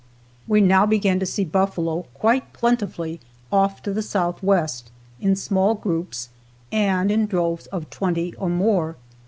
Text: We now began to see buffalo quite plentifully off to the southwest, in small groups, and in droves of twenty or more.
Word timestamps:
We 0.47 0.61
now 0.61 0.87
began 0.87 1.19
to 1.19 1.27
see 1.27 1.45
buffalo 1.45 2.07
quite 2.15 2.53
plentifully 2.53 3.19
off 3.51 3.83
to 3.83 3.93
the 3.93 4.01
southwest, 4.01 4.89
in 5.19 5.35
small 5.35 5.75
groups, 5.75 6.29
and 6.71 7.11
in 7.11 7.27
droves 7.27 7.67
of 7.67 7.87
twenty 7.91 8.33
or 8.37 8.49
more. 8.49 8.95